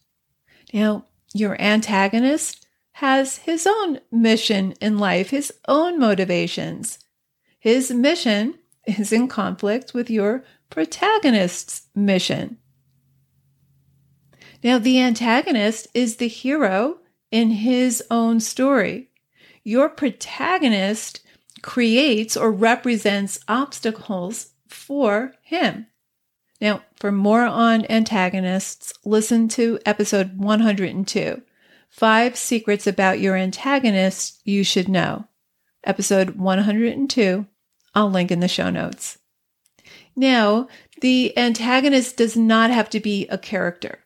Now, 0.72 1.06
your 1.34 1.60
antagonist 1.60 2.66
has 2.92 3.38
his 3.38 3.66
own 3.66 4.00
mission 4.10 4.72
in 4.80 4.98
life, 4.98 5.30
his 5.30 5.52
own 5.66 5.98
motivations. 5.98 6.98
His 7.58 7.90
mission 7.90 8.58
is 8.86 9.12
in 9.12 9.28
conflict 9.28 9.94
with 9.94 10.10
your 10.10 10.44
protagonist's 10.70 11.88
mission. 11.94 12.58
Now, 14.62 14.78
the 14.78 15.00
antagonist 15.00 15.88
is 15.92 16.16
the 16.16 16.28
hero 16.28 16.98
in 17.30 17.50
his 17.50 18.02
own 18.10 18.40
story. 18.40 19.08
Your 19.64 19.88
protagonist 19.88 21.20
creates 21.62 22.36
or 22.36 22.50
represents 22.52 23.40
obstacles 23.48 24.50
for 24.68 25.34
him. 25.42 25.86
Now, 26.60 26.82
for 26.96 27.10
more 27.10 27.44
on 27.44 27.90
antagonists, 27.90 28.92
listen 29.04 29.48
to 29.48 29.80
episode 29.84 30.38
102 30.38 31.42
Five 31.88 32.36
Secrets 32.36 32.86
About 32.86 33.20
Your 33.20 33.36
Antagonist 33.36 34.40
You 34.44 34.64
Should 34.64 34.88
Know. 34.88 35.26
Episode 35.84 36.36
102. 36.36 37.46
I'll 37.94 38.10
link 38.10 38.30
in 38.30 38.40
the 38.40 38.48
show 38.48 38.70
notes. 38.70 39.18
Now, 40.16 40.68
the 41.00 41.36
antagonist 41.36 42.16
does 42.16 42.36
not 42.36 42.70
have 42.70 42.88
to 42.90 43.00
be 43.00 43.26
a 43.28 43.36
character. 43.36 43.98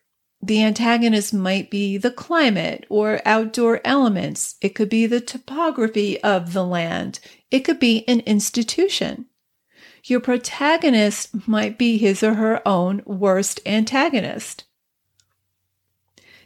The 0.42 0.62
antagonist 0.62 1.32
might 1.32 1.70
be 1.70 1.96
the 1.96 2.10
climate 2.10 2.84
or 2.88 3.20
outdoor 3.24 3.80
elements. 3.84 4.56
It 4.60 4.74
could 4.74 4.88
be 4.88 5.06
the 5.06 5.20
topography 5.20 6.22
of 6.22 6.52
the 6.52 6.64
land. 6.64 7.20
It 7.50 7.60
could 7.60 7.80
be 7.80 8.06
an 8.06 8.20
institution. 8.20 9.26
Your 10.04 10.20
protagonist 10.20 11.48
might 11.48 11.78
be 11.78 11.98
his 11.98 12.22
or 12.22 12.34
her 12.34 12.66
own 12.66 13.02
worst 13.04 13.60
antagonist. 13.66 14.64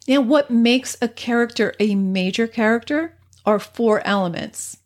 Now, 0.09 0.23
what 0.23 0.51
makes 0.51 0.97
a 1.03 1.09
character 1.09 1.75
a 1.79 1.95
major 1.95 2.47
character 2.47 3.19
are 3.45 3.59
four 3.59 4.07
elements 4.07 4.79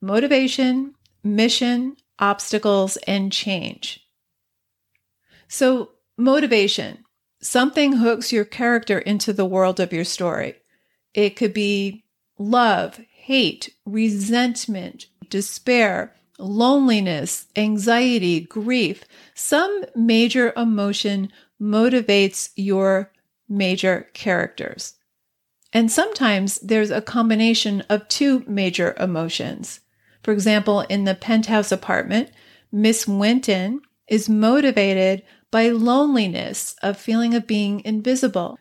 motivation, 0.00 0.94
mission, 1.22 1.96
obstacles, 2.18 2.96
and 3.06 3.32
change. 3.32 4.06
So, 5.48 5.90
motivation 6.16 7.03
something 7.44 7.94
hooks 7.94 8.32
your 8.32 8.44
character 8.44 8.98
into 8.98 9.32
the 9.32 9.44
world 9.44 9.78
of 9.78 9.92
your 9.92 10.04
story. 10.04 10.56
It 11.12 11.36
could 11.36 11.52
be 11.52 12.04
love, 12.38 13.00
hate, 13.12 13.74
resentment, 13.84 15.06
despair, 15.28 16.14
loneliness, 16.38 17.46
anxiety, 17.54 18.40
grief. 18.40 19.04
Some 19.34 19.84
major 19.94 20.52
emotion 20.56 21.30
motivates 21.60 22.50
your 22.56 23.12
major 23.48 24.08
characters. 24.14 24.94
And 25.72 25.90
sometimes 25.90 26.58
there's 26.60 26.90
a 26.90 27.02
combination 27.02 27.82
of 27.88 28.08
two 28.08 28.44
major 28.46 28.94
emotions. 28.98 29.80
For 30.22 30.32
example, 30.32 30.80
in 30.82 31.04
the 31.04 31.14
penthouse 31.14 31.70
apartment, 31.70 32.30
Miss 32.72 33.06
Winton 33.06 33.82
is 34.08 34.28
motivated 34.28 35.22
by 35.54 35.68
loneliness, 35.68 36.74
a 36.82 36.92
feeling 36.92 37.32
of 37.32 37.46
being 37.46 37.80
invisible. 37.84 38.58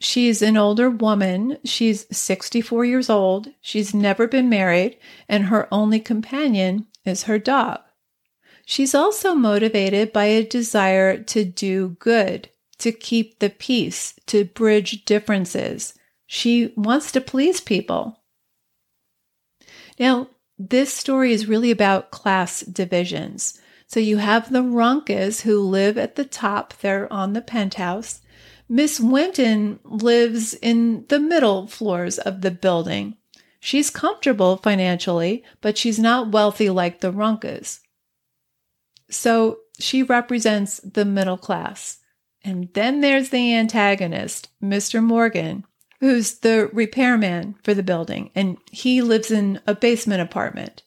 She's 0.00 0.42
an 0.42 0.56
older 0.56 0.90
woman. 0.90 1.58
She's 1.64 2.04
64 2.10 2.84
years 2.84 3.08
old. 3.08 3.46
She's 3.60 3.94
never 3.94 4.26
been 4.26 4.48
married, 4.48 4.98
and 5.28 5.44
her 5.44 5.68
only 5.70 6.00
companion 6.00 6.88
is 7.04 7.22
her 7.22 7.38
dog. 7.38 7.78
She's 8.66 8.92
also 8.92 9.36
motivated 9.36 10.12
by 10.12 10.24
a 10.24 10.44
desire 10.44 11.22
to 11.22 11.44
do 11.44 11.90
good, 12.00 12.48
to 12.78 12.90
keep 12.90 13.38
the 13.38 13.50
peace, 13.50 14.14
to 14.26 14.44
bridge 14.44 15.04
differences. 15.04 15.94
She 16.26 16.72
wants 16.76 17.12
to 17.12 17.20
please 17.20 17.60
people. 17.60 18.24
Now, 19.96 20.26
this 20.58 20.92
story 20.92 21.32
is 21.32 21.46
really 21.46 21.70
about 21.70 22.10
class 22.10 22.62
divisions. 22.62 23.60
So 23.92 24.00
you 24.00 24.16
have 24.16 24.50
the 24.50 24.62
Runkas 24.62 25.42
who 25.42 25.60
live 25.60 25.98
at 25.98 26.16
the 26.16 26.24
top, 26.24 26.72
they're 26.80 27.12
on 27.12 27.34
the 27.34 27.42
penthouse. 27.42 28.22
Miss 28.66 28.98
Winton 28.98 29.80
lives 29.84 30.54
in 30.54 31.04
the 31.08 31.20
middle 31.20 31.66
floors 31.66 32.16
of 32.16 32.40
the 32.40 32.50
building. 32.50 33.18
She's 33.60 33.90
comfortable 33.90 34.56
financially, 34.56 35.44
but 35.60 35.76
she's 35.76 35.98
not 35.98 36.32
wealthy 36.32 36.70
like 36.70 37.02
the 37.02 37.12
Runkas. 37.12 37.80
So 39.10 39.58
she 39.78 40.02
represents 40.02 40.78
the 40.78 41.04
middle 41.04 41.36
class. 41.36 41.98
And 42.42 42.72
then 42.72 43.02
there's 43.02 43.28
the 43.28 43.54
antagonist, 43.54 44.48
Mr. 44.62 45.04
Morgan, 45.04 45.66
who's 46.00 46.38
the 46.38 46.70
repairman 46.72 47.56
for 47.62 47.74
the 47.74 47.82
building, 47.82 48.30
and 48.34 48.56
he 48.70 49.02
lives 49.02 49.30
in 49.30 49.60
a 49.66 49.74
basement 49.74 50.22
apartment 50.22 50.82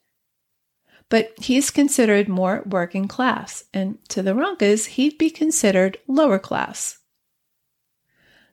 but 1.10 1.34
he's 1.38 1.72
considered 1.72 2.28
more 2.28 2.64
working 2.66 3.08
class, 3.08 3.64
and 3.74 3.98
to 4.10 4.22
the 4.22 4.34
Runkas, 4.34 4.86
he'd 4.88 5.18
be 5.18 5.30
considered 5.30 5.98
lower 6.08 6.40
class. 6.40 7.00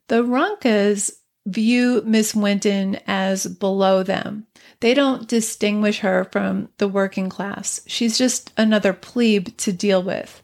The 0.09 0.23
Runkas 0.23 1.12
view 1.47 2.03
Miss 2.05 2.35
Winton 2.35 2.99
as 3.07 3.47
below 3.47 4.03
them. 4.03 4.47
They 4.81 4.95
don't 4.95 5.29
distinguish 5.29 6.01
her 6.01 6.29
from 6.31 6.69
the 6.79 6.88
working 6.88 7.29
class. 7.29 7.81
She's 7.87 8.19
just 8.19 8.53
another 8.57 8.93
plebe 8.93 9.57
to 9.59 9.73
deal 9.73 10.03
with. 10.03 10.43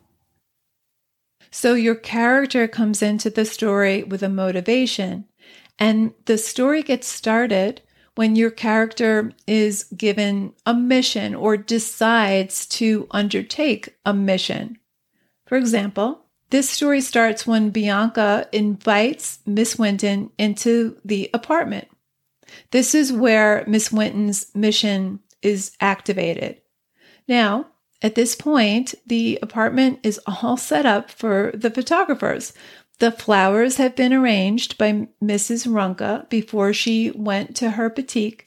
So 1.50 1.74
your 1.74 1.94
character 1.94 2.68
comes 2.68 3.02
into 3.02 3.30
the 3.30 3.44
story 3.44 4.02
with 4.02 4.22
a 4.22 4.28
motivation, 4.28 5.26
and 5.78 6.12
the 6.26 6.38
story 6.38 6.82
gets 6.82 7.06
started 7.06 7.82
when 8.18 8.34
your 8.34 8.50
character 8.50 9.30
is 9.46 9.84
given 9.96 10.52
a 10.66 10.74
mission 10.74 11.36
or 11.36 11.56
decides 11.56 12.66
to 12.66 13.06
undertake 13.12 13.94
a 14.04 14.12
mission. 14.12 14.76
For 15.46 15.56
example, 15.56 16.24
this 16.50 16.68
story 16.68 17.00
starts 17.00 17.46
when 17.46 17.70
Bianca 17.70 18.48
invites 18.50 19.38
Miss 19.46 19.78
Winton 19.78 20.32
into 20.36 20.96
the 21.04 21.30
apartment. 21.32 21.86
This 22.72 22.92
is 22.92 23.12
where 23.12 23.62
Miss 23.68 23.92
Winton's 23.92 24.52
mission 24.52 25.20
is 25.40 25.76
activated. 25.80 26.60
Now, 27.28 27.68
at 28.02 28.16
this 28.16 28.34
point, 28.34 28.96
the 29.06 29.38
apartment 29.42 30.00
is 30.02 30.20
all 30.26 30.56
set 30.56 30.86
up 30.86 31.08
for 31.12 31.52
the 31.54 31.70
photographers. 31.70 32.52
The 32.98 33.12
flowers 33.12 33.76
have 33.76 33.94
been 33.94 34.12
arranged 34.12 34.76
by 34.76 35.08
Mrs. 35.22 35.66
Runka 35.66 36.28
before 36.28 36.72
she 36.72 37.12
went 37.12 37.54
to 37.56 37.70
her 37.70 37.88
boutique, 37.88 38.46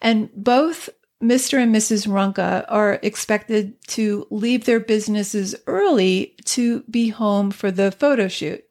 and 0.00 0.28
both 0.34 0.88
Mr. 1.22 1.62
and 1.62 1.72
Mrs. 1.72 2.08
Runka 2.08 2.64
are 2.68 2.98
expected 3.02 3.80
to 3.88 4.26
leave 4.30 4.64
their 4.64 4.80
businesses 4.80 5.54
early 5.68 6.34
to 6.46 6.82
be 6.90 7.10
home 7.10 7.52
for 7.52 7.70
the 7.70 7.92
photo 7.92 8.26
shoot. 8.26 8.64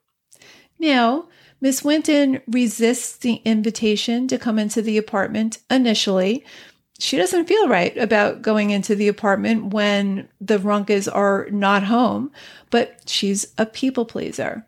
Now, 0.78 1.30
Miss 1.62 1.84
Winton 1.84 2.42
resists 2.48 3.16
the 3.16 3.36
invitation 3.46 4.28
to 4.28 4.38
come 4.38 4.60
into 4.60 4.82
the 4.82 4.98
apartment 4.98 5.60
initially. 5.70 6.44
She 7.00 7.16
doesn't 7.16 7.48
feel 7.48 7.70
right 7.70 7.96
about 7.98 8.42
going 8.42 8.72
into 8.72 8.96
the 8.96 9.08
apartment 9.08 9.74
when 9.74 10.28
the 10.42 10.58
Runkas 10.58 11.08
are 11.14 11.48
not 11.52 11.84
home, 11.84 12.32
but 12.70 13.04
she's 13.06 13.54
a 13.58 13.66
people 13.66 14.06
pleaser. 14.06 14.66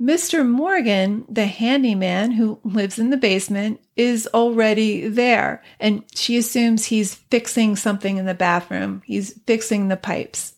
Mr. 0.00 0.46
Morgan, 0.46 1.24
the 1.28 1.46
handyman 1.46 2.32
who 2.32 2.58
lives 2.64 2.98
in 2.98 3.10
the 3.10 3.16
basement, 3.16 3.80
is 3.96 4.28
already 4.34 5.06
there, 5.08 5.62
and 5.78 6.02
she 6.14 6.36
assumes 6.36 6.86
he's 6.86 7.14
fixing 7.14 7.76
something 7.76 8.16
in 8.16 8.26
the 8.26 8.34
bathroom. 8.34 9.02
He's 9.06 9.38
fixing 9.46 9.88
the 9.88 9.96
pipes. 9.96 10.54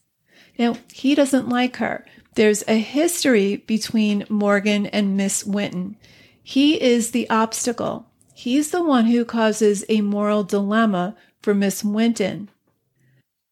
Now, 0.59 0.77
he 0.93 1.15
doesn't 1.15 1.51
like 1.51 1.77
her. 1.77 2.07
There's 2.35 2.65
a 2.67 2.79
history 2.79 3.57
between 3.57 4.25
Morgan 4.31 4.87
and 4.87 5.17
Miss 5.17 5.45
Winton. 5.45 5.97
He 6.43 6.81
is 6.81 7.11
the 7.11 7.29
obstacle. 7.29 8.07
He's 8.35 8.71
the 8.71 8.83
one 8.83 9.07
who 9.07 9.25
causes 9.25 9.85
a 9.89 10.01
moral 10.01 10.45
dilemma 10.45 11.15
for 11.43 11.55
Miss 11.55 11.85
Winton. 11.85 12.51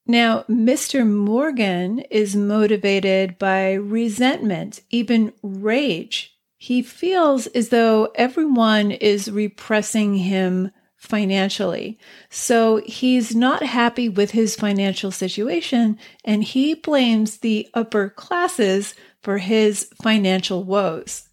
Now, 0.06 0.44
Mr. 0.50 1.08
Morgan 1.08 2.00
is 2.10 2.36
motivated 2.36 3.38
by 3.38 3.72
resentment, 3.72 4.80
even 4.90 5.32
rage. 5.42 6.36
He 6.58 6.82
feels 6.82 7.46
as 7.48 7.70
though 7.70 8.12
everyone 8.14 8.90
is 8.90 9.30
repressing 9.30 10.16
him 10.16 10.70
financially. 10.96 11.98
So 12.30 12.82
he's 12.86 13.34
not 13.34 13.62
happy 13.62 14.08
with 14.08 14.30
his 14.30 14.56
financial 14.56 15.10
situation 15.10 15.98
and 16.24 16.42
he 16.42 16.74
blames 16.74 17.38
the 17.38 17.68
upper 17.74 18.08
classes 18.08 18.94
for 19.22 19.38
his 19.38 19.88
financial 20.02 20.64
woes. 20.64 21.28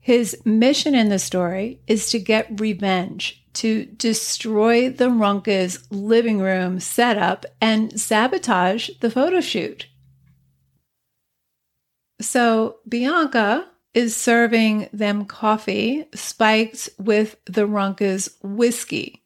His 0.00 0.36
mission 0.44 0.94
in 0.94 1.08
the 1.08 1.18
story 1.18 1.80
is 1.86 2.10
to 2.10 2.18
get 2.18 2.60
revenge 2.60 3.44
to 3.58 3.86
destroy 3.86 4.88
the 4.88 5.10
Runka's 5.10 5.90
living 5.90 6.38
room 6.38 6.78
setup 6.78 7.44
and 7.60 8.00
sabotage 8.00 8.88
the 9.00 9.10
photo 9.10 9.40
shoot. 9.40 9.86
So 12.20 12.76
Bianca 12.88 13.66
is 13.94 14.14
serving 14.14 14.88
them 14.92 15.24
coffee 15.24 16.06
spiked 16.14 16.88
with 16.98 17.36
the 17.46 17.66
Runka's 17.66 18.36
whiskey. 18.44 19.24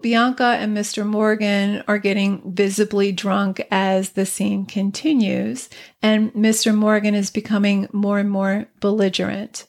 Bianca 0.00 0.56
and 0.58 0.76
Mr. 0.76 1.06
Morgan 1.06 1.84
are 1.86 1.98
getting 1.98 2.54
visibly 2.56 3.12
drunk 3.12 3.64
as 3.70 4.10
the 4.10 4.26
scene 4.26 4.66
continues, 4.66 5.70
and 6.02 6.32
Mr. 6.32 6.74
Morgan 6.74 7.14
is 7.14 7.30
becoming 7.30 7.86
more 7.92 8.18
and 8.18 8.28
more 8.28 8.66
belligerent. 8.80 9.68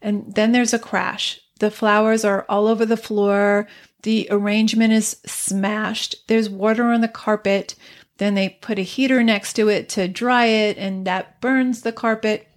And 0.00 0.32
then 0.36 0.52
there's 0.52 0.72
a 0.72 0.78
crash. 0.78 1.40
The 1.64 1.70
flowers 1.70 2.26
are 2.26 2.44
all 2.46 2.66
over 2.66 2.84
the 2.84 2.94
floor. 2.94 3.66
The 4.02 4.28
arrangement 4.30 4.92
is 4.92 5.16
smashed. 5.24 6.14
There's 6.28 6.50
water 6.50 6.84
on 6.92 7.00
the 7.00 7.08
carpet. 7.08 7.74
Then 8.18 8.34
they 8.34 8.58
put 8.60 8.78
a 8.78 8.82
heater 8.82 9.22
next 9.22 9.54
to 9.54 9.70
it 9.70 9.88
to 9.88 10.06
dry 10.06 10.44
it, 10.44 10.76
and 10.76 11.06
that 11.06 11.40
burns 11.40 11.80
the 11.80 11.90
carpet. 11.90 12.50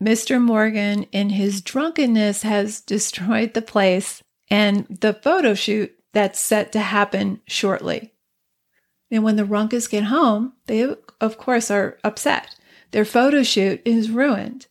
Mr. 0.00 0.40
Morgan, 0.40 1.02
in 1.10 1.30
his 1.30 1.62
drunkenness, 1.62 2.42
has 2.42 2.80
destroyed 2.80 3.54
the 3.54 3.60
place 3.60 4.22
and 4.48 4.86
the 5.00 5.14
photo 5.14 5.54
shoot 5.54 5.92
that's 6.12 6.38
set 6.38 6.70
to 6.70 6.78
happen 6.78 7.40
shortly. 7.48 8.14
And 9.10 9.24
when 9.24 9.34
the 9.34 9.44
Runcas 9.44 9.88
get 9.88 10.04
home, 10.04 10.52
they, 10.68 10.94
of 11.20 11.38
course, 11.38 11.72
are 11.72 11.98
upset. 12.04 12.54
Their 12.92 13.04
photo 13.04 13.42
shoot 13.42 13.82
is 13.84 14.12
ruined. 14.12 14.68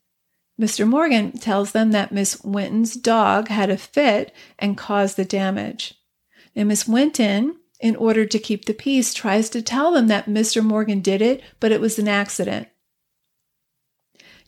Mr. 0.59 0.87
Morgan 0.87 1.31
tells 1.31 1.71
them 1.71 1.91
that 1.91 2.11
Miss 2.11 2.43
Winton's 2.43 2.95
dog 2.95 3.47
had 3.47 3.69
a 3.69 3.77
fit 3.77 4.33
and 4.57 4.77
caused 4.77 5.15
the 5.15 5.23
damage. 5.23 5.95
And 6.55 6.67
Miss 6.67 6.87
Winton, 6.87 7.55
in 7.79 7.95
order 7.95 8.25
to 8.25 8.39
keep 8.39 8.65
the 8.65 8.73
peace, 8.73 9.13
tries 9.13 9.49
to 9.51 9.61
tell 9.61 9.93
them 9.93 10.07
that 10.07 10.25
Mr. 10.25 10.63
Morgan 10.63 10.99
did 10.99 11.21
it, 11.21 11.41
but 11.61 11.71
it 11.71 11.79
was 11.79 11.97
an 11.97 12.09
accident. 12.09 12.67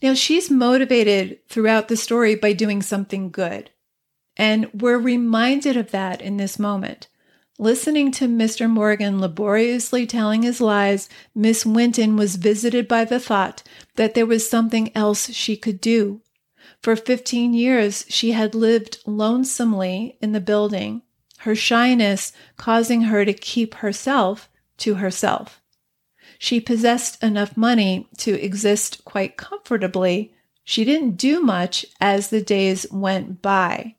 Now, 0.04 0.14
she's 0.14 0.50
motivated 0.50 1.40
throughout 1.48 1.88
the 1.88 1.96
story 1.96 2.36
by 2.36 2.54
doing 2.54 2.82
something 2.82 3.30
good. 3.30 3.70
And 4.36 4.70
we're 4.74 4.98
reminded 4.98 5.78
of 5.78 5.92
that 5.92 6.22
in 6.22 6.38
this 6.38 6.58
moment. 6.58 7.08
Listening 7.62 8.10
to 8.14 8.28
Mr. 8.28 8.68
Morgan 8.68 9.22
laboriously 9.22 10.08
telling 10.08 10.42
his 10.42 10.62
lies, 10.62 11.08
Miss 11.36 11.64
Winton 11.64 12.16
was 12.16 12.38
visited 12.38 12.88
by 12.88 13.06
the 13.06 13.20
thought 13.20 13.62
that 13.98 14.16
there 14.16 14.26
was 14.26 14.50
something 14.50 14.92
else 14.98 15.30
she 15.30 15.56
could 15.56 15.80
do. 15.80 16.22
For 16.82 16.96
15 16.96 17.54
years, 17.54 18.04
she 18.10 18.32
had 18.32 18.56
lived 18.56 18.98
lonesomely 19.06 20.18
in 20.24 20.32
the 20.32 20.40
building, 20.40 21.04
her 21.42 21.54
shyness 21.54 22.34
causing 22.58 23.02
her 23.04 23.26
to 23.26 23.32
keep 23.32 23.76
herself 23.76 24.50
to 24.78 24.96
herself. 24.96 25.62
She 26.40 26.60
possessed 26.60 27.22
enough 27.22 27.56
money 27.56 28.10
to 28.18 28.44
exist 28.44 29.06
quite 29.06 29.38
comfortably. 29.38 30.34
She 30.64 30.84
didn't 30.84 31.12
do 31.12 31.40
much 31.40 31.86
as 32.00 32.32
the 32.32 32.42
days 32.42 32.88
went 32.92 33.44
by. 33.44 33.98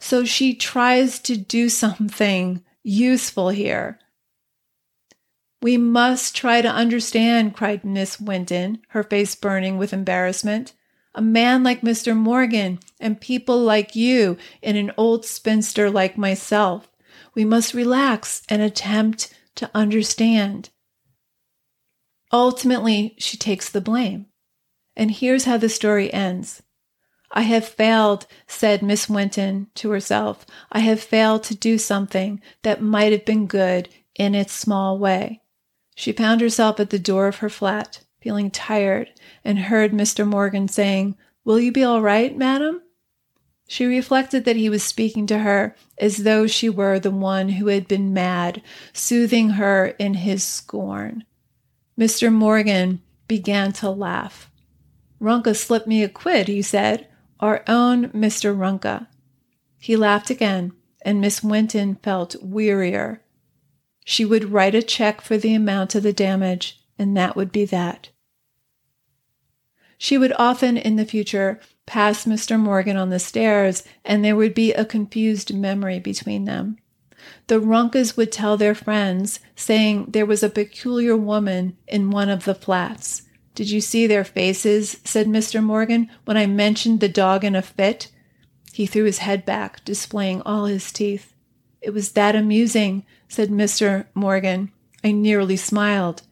So 0.00 0.24
she 0.24 0.56
tries 0.56 1.20
to 1.20 1.36
do 1.36 1.68
something 1.84 2.64
useful 2.82 3.50
here. 3.50 3.98
We 5.62 5.76
must 5.76 6.34
try 6.34 6.62
to 6.62 6.68
understand, 6.68 7.54
cried 7.54 7.84
Miss 7.84 8.18
Winton, 8.18 8.80
her 8.88 9.02
face 9.02 9.34
burning 9.34 9.76
with 9.76 9.92
embarrassment. 9.92 10.72
A 11.14 11.20
man 11.20 11.62
like 11.62 11.82
Mr. 11.82 12.16
Morgan 12.16 12.78
and 12.98 13.20
people 13.20 13.58
like 13.58 13.96
you 13.96 14.38
and 14.62 14.76
an 14.76 14.92
old 14.96 15.24
spinster 15.24 15.90
like 15.90 16.16
myself. 16.16 16.90
We 17.34 17.44
must 17.44 17.74
relax 17.74 18.42
and 18.48 18.62
attempt 18.62 19.34
to 19.56 19.70
understand. 19.74 20.70
Ultimately, 22.32 23.16
she 23.18 23.36
takes 23.36 23.68
the 23.68 23.80
blame. 23.80 24.26
And 24.96 25.10
here's 25.10 25.44
how 25.44 25.56
the 25.56 25.68
story 25.68 26.12
ends. 26.12 26.62
I 27.32 27.42
have 27.42 27.66
failed, 27.66 28.26
said 28.48 28.82
Miss 28.82 29.08
Winton 29.08 29.68
to 29.76 29.90
herself. 29.90 30.44
I 30.72 30.80
have 30.80 31.00
failed 31.00 31.44
to 31.44 31.54
do 31.54 31.78
something 31.78 32.40
that 32.62 32.82
might 32.82 33.12
have 33.12 33.24
been 33.24 33.46
good 33.46 33.88
in 34.16 34.34
its 34.34 34.52
small 34.52 34.98
way. 34.98 35.40
She 35.94 36.12
found 36.12 36.40
herself 36.40 36.80
at 36.80 36.90
the 36.90 36.98
door 36.98 37.28
of 37.28 37.36
her 37.36 37.50
flat, 37.50 38.04
feeling 38.20 38.50
tired, 38.50 39.10
and 39.44 39.58
heard 39.58 39.92
Mr. 39.92 40.26
Morgan 40.26 40.66
saying, 40.66 41.16
Will 41.44 41.60
you 41.60 41.70
be 41.70 41.84
all 41.84 42.02
right, 42.02 42.36
madam? 42.36 42.82
She 43.68 43.84
reflected 43.84 44.44
that 44.44 44.56
he 44.56 44.68
was 44.68 44.82
speaking 44.82 45.28
to 45.28 45.38
her 45.38 45.76
as 45.98 46.18
though 46.18 46.48
she 46.48 46.68
were 46.68 46.98
the 46.98 47.12
one 47.12 47.50
who 47.50 47.68
had 47.68 47.86
been 47.86 48.12
mad, 48.12 48.60
soothing 48.92 49.50
her 49.50 49.94
in 50.00 50.14
his 50.14 50.42
scorn. 50.42 51.24
Mr. 51.96 52.32
Morgan 52.32 53.00
began 53.28 53.72
to 53.74 53.88
laugh. 53.88 54.50
Runca 55.20 55.54
slipped 55.54 55.86
me 55.86 56.02
a 56.02 56.08
quid, 56.08 56.48
he 56.48 56.62
said 56.62 57.06
our 57.40 57.64
own 57.66 58.08
Mr. 58.10 58.56
Runca. 58.56 59.08
He 59.78 59.96
laughed 59.96 60.30
again, 60.30 60.72
and 61.02 61.20
Miss 61.20 61.42
Winton 61.42 61.96
felt 61.96 62.36
wearier. 62.42 63.20
She 64.04 64.24
would 64.24 64.52
write 64.52 64.74
a 64.74 64.82
check 64.82 65.20
for 65.20 65.36
the 65.36 65.54
amount 65.54 65.94
of 65.94 66.02
the 66.02 66.12
damage, 66.12 66.80
and 66.98 67.16
that 67.16 67.36
would 67.36 67.50
be 67.50 67.64
that. 67.66 68.10
She 69.96 70.16
would 70.16 70.32
often 70.38 70.76
in 70.76 70.96
the 70.96 71.04
future 71.04 71.60
pass 71.86 72.24
Mr. 72.24 72.58
Morgan 72.58 72.96
on 72.96 73.10
the 73.10 73.18
stairs, 73.18 73.84
and 74.04 74.24
there 74.24 74.36
would 74.36 74.54
be 74.54 74.72
a 74.72 74.84
confused 74.84 75.54
memory 75.54 75.98
between 75.98 76.44
them. 76.44 76.78
The 77.48 77.60
Runcas 77.60 78.16
would 78.16 78.32
tell 78.32 78.56
their 78.56 78.74
friends, 78.74 79.40
saying 79.56 80.06
there 80.08 80.24
was 80.24 80.42
a 80.42 80.48
peculiar 80.48 81.16
woman 81.16 81.76
in 81.86 82.10
one 82.10 82.28
of 82.28 82.44
the 82.44 82.54
flats. 82.54 83.22
Did 83.54 83.70
you 83.70 83.80
see 83.80 84.06
their 84.06 84.24
faces? 84.24 84.98
said 85.04 85.26
Mr. 85.26 85.62
Morgan, 85.62 86.08
when 86.24 86.36
I 86.36 86.46
mentioned 86.46 87.00
the 87.00 87.08
dog 87.08 87.44
in 87.44 87.54
a 87.54 87.62
fit. 87.62 88.10
He 88.72 88.86
threw 88.86 89.04
his 89.04 89.18
head 89.18 89.44
back, 89.44 89.84
displaying 89.84 90.42
all 90.42 90.66
his 90.66 90.92
teeth. 90.92 91.34
It 91.80 91.90
was 91.90 92.12
that 92.12 92.36
amusing, 92.36 93.04
said 93.28 93.50
Mr. 93.50 94.06
Morgan. 94.14 94.70
I 95.02 95.12
nearly 95.12 95.56
smiled. 95.56 96.22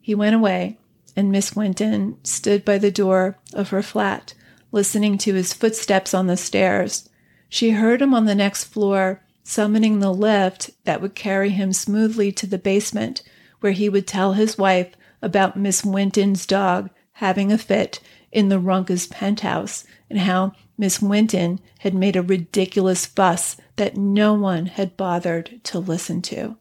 He 0.00 0.14
went 0.14 0.34
away, 0.34 0.78
and 1.16 1.30
Miss 1.30 1.56
Winton 1.56 2.18
stood 2.24 2.64
by 2.64 2.78
the 2.78 2.90
door 2.90 3.38
of 3.52 3.70
her 3.70 3.82
flat, 3.82 4.34
listening 4.72 5.18
to 5.18 5.34
his 5.34 5.52
footsteps 5.52 6.12
on 6.14 6.26
the 6.26 6.36
stairs. 6.36 7.08
She 7.48 7.70
heard 7.70 8.02
him 8.02 8.14
on 8.14 8.26
the 8.26 8.34
next 8.34 8.64
floor, 8.64 9.22
summoning 9.42 10.00
the 10.00 10.12
lift 10.12 10.70
that 10.84 11.00
would 11.00 11.14
carry 11.14 11.50
him 11.50 11.72
smoothly 11.72 12.30
to 12.32 12.46
the 12.46 12.58
basement, 12.58 13.22
where 13.60 13.72
he 13.72 13.88
would 13.88 14.06
tell 14.06 14.34
his 14.34 14.56
wife 14.58 14.94
about 15.22 15.56
Miss 15.56 15.84
Winton's 15.84 16.46
dog 16.46 16.90
having 17.12 17.52
a 17.52 17.58
fit 17.58 18.00
in 18.32 18.48
the 18.48 18.60
Runca's 18.60 19.06
penthouse 19.06 19.84
and 20.08 20.20
how 20.20 20.52
Miss 20.78 21.02
Winton 21.02 21.60
had 21.80 21.94
made 21.94 22.16
a 22.16 22.22
ridiculous 22.22 23.04
fuss 23.06 23.56
that 23.76 23.96
no 23.96 24.34
one 24.34 24.66
had 24.66 24.96
bothered 24.96 25.60
to 25.64 25.78
listen 25.78 26.22
to. 26.22 26.56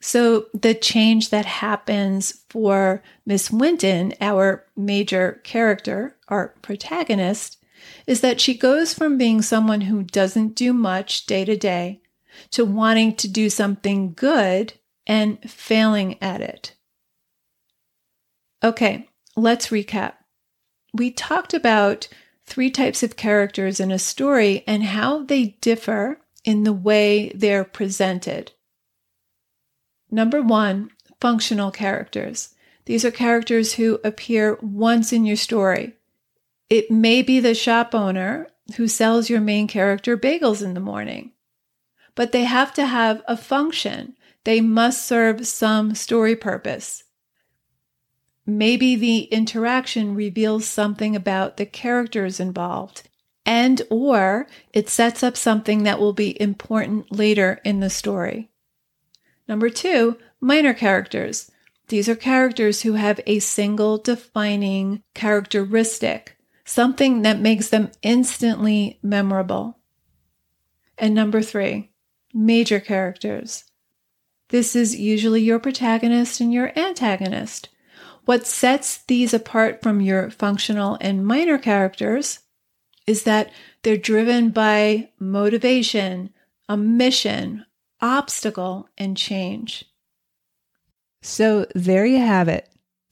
So, 0.00 0.46
the 0.52 0.74
change 0.74 1.30
that 1.30 1.46
happens 1.46 2.42
for 2.50 3.02
Miss 3.24 3.50
Winton, 3.50 4.12
our 4.20 4.66
major 4.76 5.40
character, 5.44 6.16
our 6.28 6.48
protagonist, 6.60 7.56
is 8.06 8.20
that 8.20 8.40
she 8.40 8.54
goes 8.54 8.92
from 8.92 9.16
being 9.16 9.40
someone 9.40 9.82
who 9.82 10.02
doesn't 10.02 10.56
do 10.56 10.72
much 10.74 11.24
day 11.24 11.44
to 11.46 11.56
day 11.56 12.02
to 12.50 12.64
wanting 12.64 13.14
to 13.16 13.28
do 13.28 13.48
something 13.48 14.12
good 14.12 14.74
and 15.06 15.38
failing 15.50 16.22
at 16.22 16.40
it. 16.40 16.74
Okay, 18.62 19.08
let's 19.36 19.68
recap. 19.68 20.14
We 20.92 21.10
talked 21.10 21.52
about 21.52 22.08
three 22.46 22.70
types 22.70 23.02
of 23.02 23.16
characters 23.16 23.80
in 23.80 23.90
a 23.90 23.98
story 23.98 24.64
and 24.66 24.82
how 24.82 25.24
they 25.24 25.56
differ 25.60 26.20
in 26.44 26.64
the 26.64 26.72
way 26.72 27.32
they're 27.34 27.64
presented. 27.64 28.52
Number 30.10 30.42
one, 30.42 30.90
functional 31.20 31.70
characters. 31.70 32.54
These 32.84 33.04
are 33.04 33.10
characters 33.10 33.74
who 33.74 33.98
appear 34.04 34.58
once 34.60 35.12
in 35.12 35.24
your 35.24 35.36
story. 35.36 35.94
It 36.68 36.90
may 36.90 37.22
be 37.22 37.40
the 37.40 37.54
shop 37.54 37.94
owner 37.94 38.48
who 38.76 38.88
sells 38.88 39.30
your 39.30 39.40
main 39.40 39.66
character 39.66 40.16
bagels 40.16 40.62
in 40.62 40.74
the 40.74 40.80
morning, 40.80 41.32
but 42.14 42.32
they 42.32 42.44
have 42.44 42.72
to 42.74 42.86
have 42.86 43.22
a 43.26 43.36
function 43.36 44.16
they 44.44 44.60
must 44.60 45.06
serve 45.06 45.46
some 45.46 45.94
story 45.94 46.36
purpose. 46.36 47.04
Maybe 48.46 48.94
the 48.94 49.22
interaction 49.24 50.14
reveals 50.14 50.66
something 50.66 51.16
about 51.16 51.56
the 51.56 51.66
characters 51.66 52.38
involved 52.38 53.08
and 53.46 53.82
or 53.90 54.46
it 54.72 54.88
sets 54.88 55.22
up 55.22 55.36
something 55.36 55.82
that 55.82 55.98
will 55.98 56.12
be 56.12 56.40
important 56.40 57.12
later 57.12 57.60
in 57.64 57.80
the 57.80 57.90
story. 57.90 58.50
Number 59.46 59.68
2, 59.68 60.16
minor 60.40 60.72
characters. 60.72 61.50
These 61.88 62.08
are 62.08 62.16
characters 62.16 62.82
who 62.82 62.94
have 62.94 63.20
a 63.26 63.40
single 63.40 63.98
defining 63.98 65.02
characteristic, 65.12 66.36
something 66.64 67.22
that 67.22 67.40
makes 67.40 67.68
them 67.68 67.90
instantly 68.02 68.98
memorable. 69.02 69.78
And 70.96 71.14
number 71.14 71.42
3, 71.42 71.90
major 72.32 72.80
characters. 72.80 73.64
This 74.48 74.76
is 74.76 74.96
usually 74.96 75.42
your 75.42 75.58
protagonist 75.58 76.40
and 76.40 76.52
your 76.52 76.76
antagonist. 76.78 77.68
What 78.24 78.46
sets 78.46 78.98
these 78.98 79.34
apart 79.34 79.82
from 79.82 80.00
your 80.00 80.30
functional 80.30 80.96
and 81.00 81.26
minor 81.26 81.58
characters 81.58 82.40
is 83.06 83.24
that 83.24 83.50
they're 83.82 83.96
driven 83.96 84.50
by 84.50 85.10
motivation, 85.18 86.30
a 86.68 86.76
mission, 86.76 87.66
obstacle, 88.00 88.88
and 88.96 89.16
change. 89.16 89.84
So 91.22 91.66
there 91.74 92.06
you 92.06 92.18
have 92.18 92.48
it. 92.48 92.68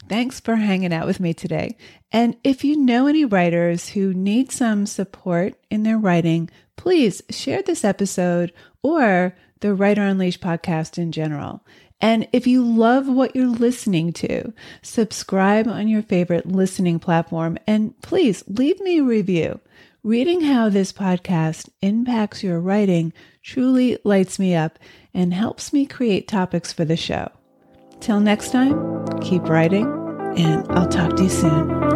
Thanks 0.09 0.41
for 0.41 0.57
hanging 0.57 0.93
out 0.93 1.07
with 1.07 1.21
me 1.21 1.33
today. 1.33 1.77
And 2.11 2.37
if 2.43 2.65
you 2.65 2.77
know 2.77 3.07
any 3.07 3.25
writers 3.25 3.91
who 3.91 4.13
need 4.13 4.51
some 4.51 4.87
support 4.87 5.55
in 5.71 5.83
their 5.83 5.99
writing, 5.99 6.51
please 6.77 7.23
share 7.31 7.63
this 7.63 7.85
episode 7.85 8.53
or 8.83 9.35
the 9.63 9.75
Writer 9.75 10.03
Unleashed 10.03 10.41
podcast 10.43 10.99
in 10.99 11.11
general. 11.11 11.65
And 12.01 12.29
if 12.33 12.47
you 12.47 12.65
love 12.65 13.09
what 13.09 13.35
you're 13.35 13.47
listening 13.47 14.13
to, 14.15 14.53
subscribe 14.83 15.69
on 15.69 15.89
your 15.89 16.03
favorite 16.03 16.47
listening 16.47 16.99
platform 16.99 17.59
and 17.67 17.99
please 18.03 18.45
leave 18.49 18.81
me 18.81 18.99
a 18.99 19.05
review. 19.05 19.61
Reading 20.03 20.41
how 20.41 20.69
this 20.69 20.93
podcast 20.93 21.69
impacts 21.81 22.43
your 22.43 22.59
writing 22.59 23.13
truly 23.41 23.99
lights 24.03 24.39
me 24.39 24.53
up 24.55 24.81
and 25.15 25.33
helps 25.33 25.73
me 25.73 25.87
create 25.87 26.27
topics 26.27 26.73
for 26.73 26.85
the 26.85 26.97
show. 26.97 27.31
Till 28.01 28.19
next 28.19 28.51
time, 28.51 29.07
keep 29.21 29.45
writing, 29.45 29.87
and 30.37 30.67
I'll 30.73 30.89
talk 30.89 31.15
to 31.17 31.23
you 31.23 31.31
soon. 31.31 31.92